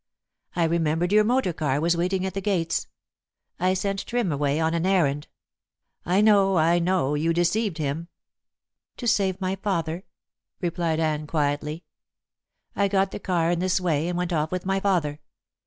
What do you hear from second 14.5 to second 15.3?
with my father.